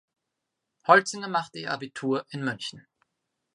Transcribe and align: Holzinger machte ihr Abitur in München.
Holzinger 0.87 1.27
machte 1.27 1.59
ihr 1.59 1.71
Abitur 1.71 2.25
in 2.31 2.43
München. 2.43 2.87